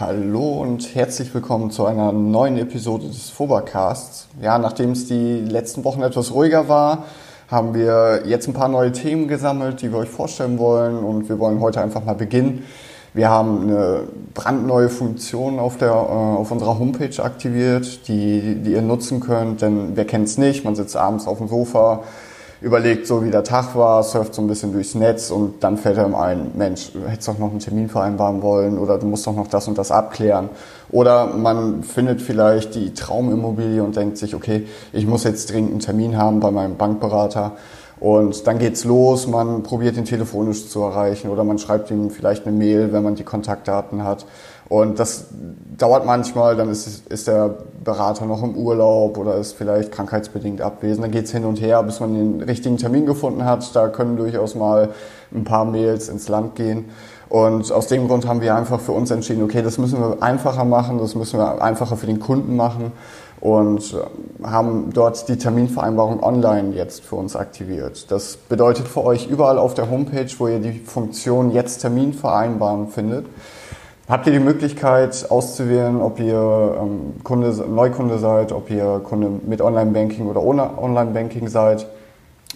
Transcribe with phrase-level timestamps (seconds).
[0.00, 4.28] Hallo und herzlich willkommen zu einer neuen Episode des Fobercasts.
[4.40, 7.04] Ja, nachdem es die letzten Wochen etwas ruhiger war,
[7.50, 11.38] haben wir jetzt ein paar neue Themen gesammelt, die wir euch vorstellen wollen und wir
[11.38, 12.64] wollen heute einfach mal beginnen.
[13.12, 18.82] Wir haben eine brandneue Funktion auf, der, äh, auf unserer Homepage aktiviert, die, die ihr
[18.82, 22.04] nutzen könnt, denn wer kennt es nicht, man sitzt abends auf dem Sofa,
[22.60, 25.98] überlegt so, wie der Tag war, surft so ein bisschen durchs Netz und dann fällt
[25.98, 29.34] einem ein, Mensch, du hättest doch noch einen Termin vereinbaren wollen oder du musst doch
[29.34, 30.50] noch das und das abklären.
[30.90, 35.80] Oder man findet vielleicht die Traumimmobilie und denkt sich, okay, ich muss jetzt dringend einen
[35.80, 37.52] Termin haben bei meinem Bankberater.
[37.98, 42.46] Und dann geht's los, man probiert ihn telefonisch zu erreichen oder man schreibt ihm vielleicht
[42.46, 44.24] eine Mail, wenn man die Kontaktdaten hat.
[44.70, 45.26] Und das
[45.76, 51.04] dauert manchmal, dann ist, ist der Berater noch im Urlaub oder ist vielleicht krankheitsbedingt abwesend.
[51.04, 53.74] Dann geht's hin und her, bis man den richtigen Termin gefunden hat.
[53.74, 54.90] Da können durchaus mal
[55.34, 56.86] ein paar Mails ins Land gehen.
[57.30, 60.64] Und aus dem Grund haben wir einfach für uns entschieden, okay, das müssen wir einfacher
[60.64, 62.92] machen, das müssen wir einfacher für den Kunden machen
[63.40, 68.10] und äh, haben dort die Terminvereinbarung online jetzt für uns aktiviert.
[68.10, 72.88] Das bedeutet für euch überall auf der Homepage, wo ihr die Funktion jetzt Termin vereinbaren
[72.88, 73.26] findet,
[74.10, 79.62] habt ihr die Möglichkeit auszuwählen, ob ihr ähm, Kunde, Neukunde seid, ob ihr Kunde mit
[79.62, 81.86] Online-Banking oder ohne Online-Banking seid.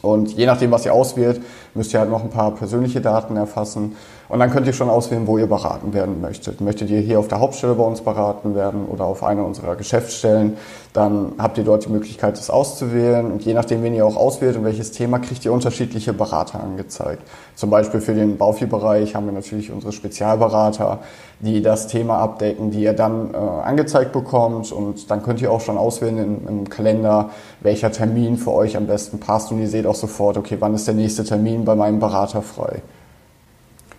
[0.00, 1.40] Und je nachdem, was ihr auswählt,
[1.74, 3.94] müsst ihr halt noch ein paar persönliche Daten erfassen.
[4.28, 6.60] Und dann könnt ihr schon auswählen, wo ihr beraten werden möchtet.
[6.60, 10.56] Möchtet ihr hier auf der Hauptstelle bei uns beraten werden oder auf einer unserer Geschäftsstellen,
[10.92, 13.32] dann habt ihr dort die Möglichkeit, das auszuwählen.
[13.32, 17.22] Und je nachdem, wen ihr auch auswählt und welches Thema, kriegt ihr unterschiedliche Berater angezeigt.
[17.54, 21.00] Zum Beispiel für den Baufi-Bereich haben wir natürlich unsere Spezialberater,
[21.40, 24.70] die das Thema abdecken, die ihr dann äh, angezeigt bekommt.
[24.70, 28.86] Und dann könnt ihr auch schon auswählen im, im Kalender, welcher Termin für euch am
[28.86, 29.50] besten passt.
[29.50, 32.82] Und ihr seht auch sofort, okay, wann ist der nächste Termin bei meinem Berater frei.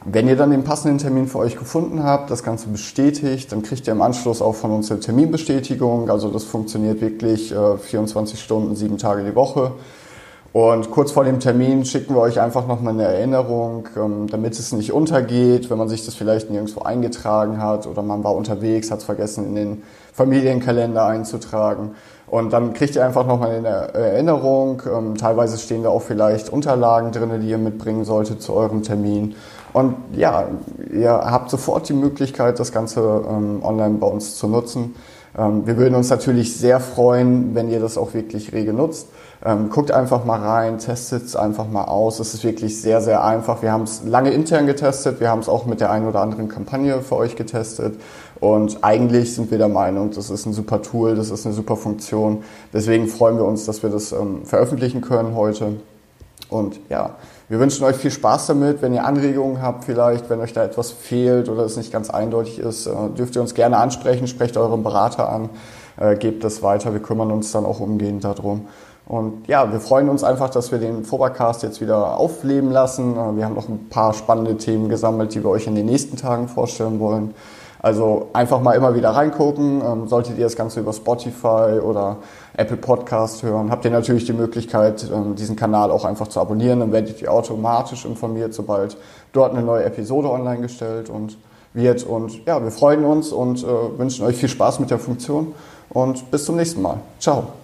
[0.06, 3.88] Wenn ihr dann den passenden Termin für euch gefunden habt, das Ganze bestätigt, dann kriegt
[3.88, 6.09] ihr im Anschluss auch von uns eine Terminbestätigung.
[6.09, 9.72] Also das funktioniert wirklich äh, 24 Stunden, sieben Tage die Woche.
[10.52, 14.74] Und kurz vor dem Termin schicken wir euch einfach nochmal eine Erinnerung, ähm, damit es
[14.74, 19.00] nicht untergeht, wenn man sich das vielleicht nirgendwo eingetragen hat oder man war unterwegs, hat
[19.00, 21.96] es vergessen in den Familienkalender einzutragen.
[22.28, 24.81] Und dann kriegt ihr einfach nochmal eine Erinnerung.
[24.85, 29.35] Ähm, teilweise stehen da auch vielleicht Unterlagen drin, die ihr mitbringen solltet zu eurem Termin.
[29.73, 30.47] Und ja,
[30.94, 34.95] ihr habt sofort die Möglichkeit, das Ganze ähm, online bei uns zu nutzen.
[35.38, 39.07] Ähm, wir würden uns natürlich sehr freuen, wenn ihr das auch wirklich rege nutzt.
[39.44, 42.19] Ähm, guckt einfach mal rein, testet es einfach mal aus.
[42.19, 43.61] Es ist wirklich sehr, sehr einfach.
[43.61, 46.47] Wir haben es lange intern getestet, wir haben es auch mit der einen oder anderen
[46.47, 48.00] Kampagne für euch getestet.
[48.40, 51.75] Und eigentlich sind wir der Meinung, das ist ein super Tool, das ist eine super
[51.75, 52.44] Funktion.
[52.72, 55.78] Deswegen freuen wir uns, dass wir das ähm, veröffentlichen können heute.
[56.50, 57.16] Und ja,
[57.50, 58.81] wir wünschen euch viel Spaß damit.
[58.81, 62.59] Wenn ihr Anregungen habt, vielleicht, wenn euch da etwas fehlt oder es nicht ganz eindeutig
[62.59, 65.50] ist, äh, dürft ihr uns gerne ansprechen, sprecht euren Berater an,
[65.98, 66.94] äh, gebt das weiter.
[66.94, 68.68] Wir kümmern uns dann auch umgehend darum.
[69.06, 73.14] Und ja, wir freuen uns einfach, dass wir den Fobercast jetzt wieder aufleben lassen.
[73.14, 76.16] Äh, wir haben noch ein paar spannende Themen gesammelt, die wir euch in den nächsten
[76.16, 77.34] Tagen vorstellen wollen.
[77.82, 79.82] Also einfach mal immer wieder reingucken.
[79.86, 82.18] Ähm, solltet ihr das Ganze über Spotify oder
[82.56, 86.80] Apple Podcast hören, habt ihr natürlich die Möglichkeit, ähm, diesen Kanal auch einfach zu abonnieren.
[86.80, 88.96] Dann werdet ihr automatisch informiert, sobald
[89.31, 91.38] dort eine neue Episode online gestellt und
[91.74, 92.03] wird.
[92.03, 95.53] Und ja, wir freuen uns und äh, wünschen euch viel Spaß mit der Funktion
[95.90, 97.00] und bis zum nächsten Mal.
[97.19, 97.62] Ciao.